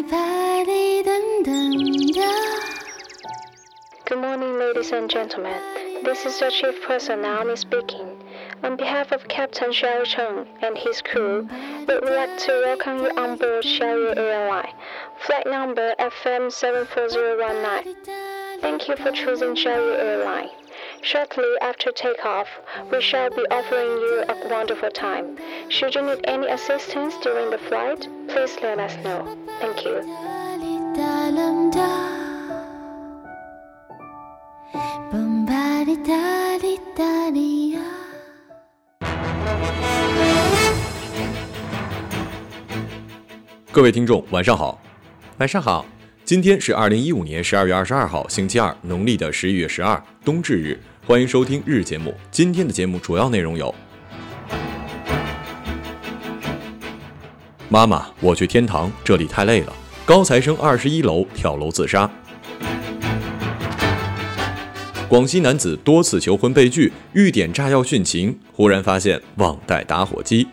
[0.00, 0.08] Good
[4.16, 5.60] morning, ladies and gentlemen.
[6.04, 8.16] This is the chief person Naomi speaking.
[8.62, 11.46] On behalf of Captain Xiao Cheng and his crew,
[11.86, 14.72] we would like to welcome you on board Xiaoyu Airline,
[15.18, 17.94] flight number FM74019.
[18.62, 20.48] Thank you for choosing Sherry Airline.
[21.02, 22.46] Shortly after takeoff,
[22.92, 25.36] we shall be offering you a wonderful time.
[25.68, 29.26] Should you need any assistance during the flight, please let us know.
[29.60, 30.04] Thank you.
[43.72, 44.80] 各位听众，晚上好，
[45.38, 45.86] 晚上好。
[46.24, 50.78] 今天是二零一五年十二月二十二号，星期二，农历的十一月十二，冬至日。
[51.06, 52.14] 欢迎收听日节目。
[52.30, 53.74] 今天的节目主要内容有：
[57.68, 59.72] 妈妈，我去天堂，这里太累了。
[60.04, 62.08] 高材生二十一楼跳楼自杀。
[65.08, 70.46] 广西男子多次求婚被拒，欲点炸药殉情，忽然发现忘带打火机。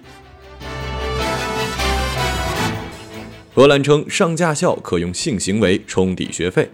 [3.54, 6.70] 荷兰称上驾校可用性行为冲抵学费。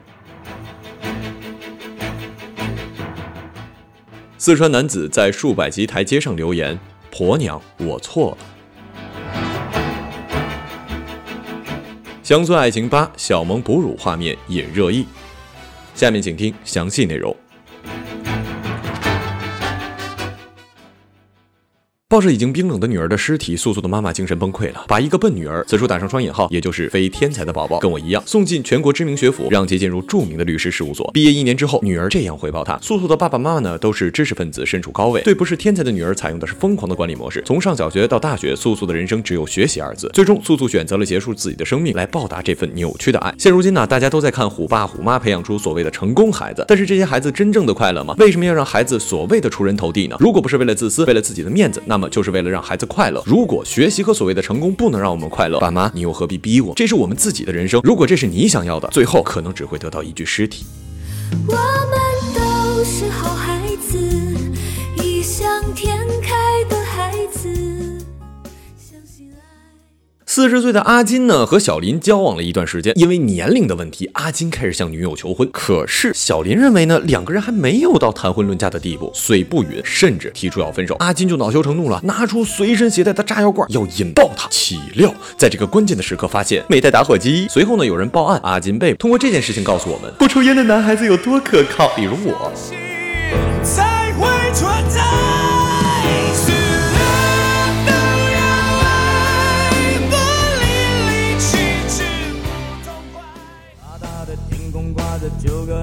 [4.45, 6.77] 四川男子在数百级台阶上留言
[7.09, 8.37] ：“婆娘，我错了。”
[12.21, 15.05] 乡村爱情八小萌哺乳画面引热议，
[15.95, 17.33] 下面请听详细内容。
[22.13, 31.09] 抱着已经冰冷的女儿的尸体，素素的妈妈精神崩溃了，把一个笨女儿（此处打上双引号），也就是非天才的宝宝，跟我一样，送进全国知名学府，让其进入著名的律师事务所。
[31.11, 37.41] 毕业一年之后，女儿这样回报他：素素的爸爸妈妈呢，都是知识分子，身处高位，对不是天才的女儿采用的是疯狂的管理模式。
[37.47, 40.07] 从上小学到大学，素素的人生只有学习二字。
[40.13, 43.33] 最终，素素选择了结束自己的生命来报答这份扭曲的爱。
[43.39, 48.13] 现如今呢，大家都在看虎爸虎妈培养出所谓的成功孩子，但是这些孩子真正的快乐吗？
[48.19, 50.15] 为什么要让孩子所谓的出人头地呢？
[50.19, 52.83] 如果不是为了自私，为了自己的面子，那么就是为了让孩子。
[52.85, 53.23] 快乐。
[53.25, 56.73] 如果学习和所谓的成功不能让我们快乐，爸妈，你又何必逼我？
[56.75, 57.79] 这是我们自己的人生。
[57.83, 60.65] 如果这是你想要的，最后可能只会得到一具尸体。
[61.47, 63.33] 我们都是好
[70.35, 75.47] 四十岁的阿金呢，和小林交往了一段时间，因为年龄的问题，阿金开始向女友求婚。
[75.51, 80.95] 可是小林认为呢，两个人还没有到谈婚论嫁的地步，虽不允，甚至提出要分手。
[80.95, 84.49] 阿金就恼羞成怒了，拿出随身携带的炸药罐要引爆他。
[84.49, 87.45] 岂料在这个关键的时刻，发现没带打火机。
[87.47, 88.95] 随后呢，有人报案，阿金被。
[88.95, 91.89] 通过这件事情告诉我们，不抽烟的男孩子有多可靠。
[91.89, 92.51] 比如我。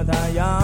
[0.03, 0.60] 太阳。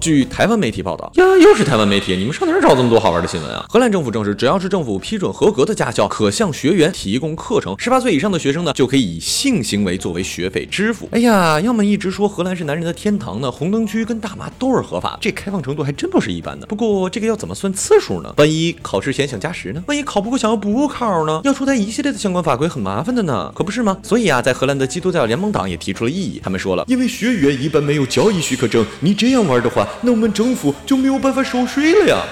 [0.00, 3.66] 据台湾媒体报道，呀，又是台湾媒体，你们上哪儿找这么多好玩的新闻啊？
[3.68, 7.76] 荷兰政府证实，只要是政府批准合格的驾校，可向学员提供课程。
[7.78, 11.06] 十八岁以上的学生呢，就可以以性行为作为学费支付。
[11.12, 16.66] 哎呀，要么一直说荷兰是男人的天堂呢，红灯区跟大麻都是合法，这开放程度还真不是一般的。
[16.66, 18.32] 不过这个要怎么算次数呢？
[18.38, 19.84] 万一考试前想加时呢？
[19.86, 21.42] 万一考不过想要补考呢？
[21.44, 23.98] 要出台一系列的相关法规，很麻烦的呢，可不是吗？
[24.02, 29.86] 所以啊，在荷兰的基督教联盟党也提出了异议，他们说了，因为学员一般没有交易许可证，你这样玩的话。
[30.00, 32.22] 那我们政府就没有办法收税了呀。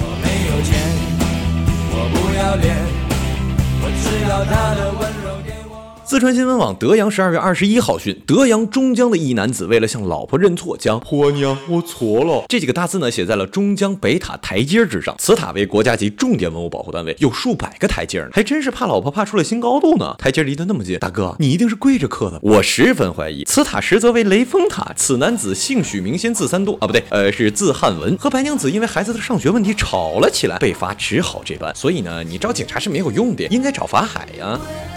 [0.00, 0.78] 我没有钱，
[1.92, 2.76] 我不要脸，
[3.82, 5.65] 我只要他的温柔点。
[6.08, 15.16] 四川新闻网德阳十二月二十一号讯，德阳中江的一男子为了向老婆认错，将“婆娘，我错了”这几个大字呢写在了中江北塔台阶之上。
[15.18, 20.14] 此塔为国家级重点文物保护单位，有数百个台阶呢，还真是怕老婆怕出了新高度呢。
[20.16, 22.38] 台阶离得那么近，大哥，你一定是跪着刻的。
[22.40, 24.92] 我十分怀疑，此塔实则为雷峰塔。
[24.94, 31.74] 此男子姓许名仙，字三多啊，不对，呃，是字汉文，和白娘子因为孩子的上学问题吵了起来，被罚只好这般。
[31.74, 34.56] 所以呢，你找警察是没有用的，应该找法海呀。
[34.94, 34.95] 那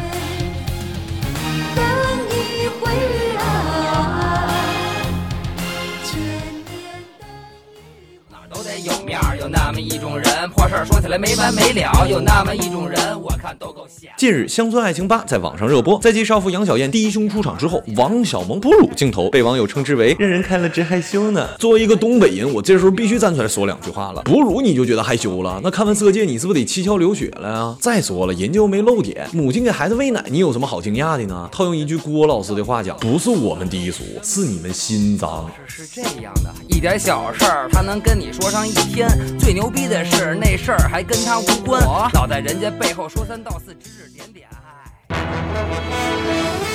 [10.80, 12.08] 儿说起来没完没了。
[12.10, 14.10] 有那么一种人，我看都够闲。
[14.18, 21.50] 近日，《乡村爱情八》在网上热播，在继少妇杨小燕低胸出场之后，王小萌哺乳镜头被网友称之为让人看了直害羞呢。
[21.60, 24.22] 作为一个东北人，我这时候必须站出来说两句话了。
[24.24, 25.60] 哺乳你就觉得害羞了？
[25.62, 27.76] 那看完《色戒》，你是不是得七窍流血了呀？
[27.82, 31.50] 再说了，人家又没露点，母亲给孩子喂奶，你有什么好惊讶的呢？
[31.52, 35.50] 套用一句郭老师的话讲，不是我们低俗，是你们心脏。
[35.68, 39.10] 是这样的，一点小事儿他能跟你说上一天。
[39.38, 41.82] 最牛逼的是那事儿还跟他无关，
[42.14, 44.48] 老在人家背后说三道四，指指点点。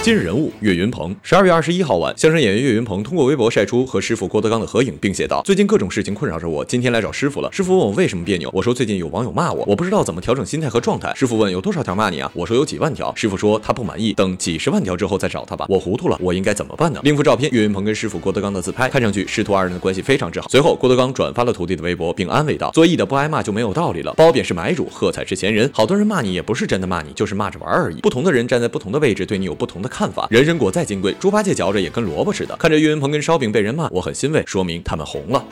[0.04, 1.16] 今日人物岳云鹏。
[1.22, 7.50] 十二月二十一号晚，相声演员岳云鹏通过微博晒出和师傅郭德纲的合影，并写道：“最近各种事情困扰着我，今天来找师傅了。
[7.50, 11.10] 师傅问我为什么别扭，我说最近有网友骂我，我不知道怎么调整心态和状态。
[11.16, 12.30] 师傅问有多少条骂你啊？
[12.34, 13.10] 我说有几万条。
[13.16, 15.64] 师傅说他不满意，等几十万条之后再找他吧。
[15.70, 17.00] 我糊涂了，我应该怎么办呢？
[17.02, 20.46] 另一幅照片，岳云鹏跟师傅郭德纲的自拍，看上去师徒二人的关系非常之好。
[20.50, 24.12] 随后，郭德纲转发了徒弟的微博，并安慰道：做艺的不挨骂就没有道理了。
[24.12, 25.70] 褒贬是买主，喝彩是闲人。
[25.72, 28.00] 好多人骂你也不是真的骂你，就是骂着玩而已。
[28.02, 30.26] 不同的人站在不同的位置，对你有不同的看法。
[30.28, 32.56] 人参果再金贵，猪八戒嚼着也跟萝卜似的。
[32.56, 35.44] 看着岳云鹏跟烧饼被人骂，我很欣慰，说明他们红了。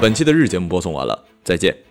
[0.00, 1.87] 本期的日节目播送完了，再见。